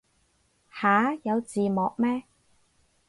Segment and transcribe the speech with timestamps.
[0.71, 2.23] 吓有字幕咩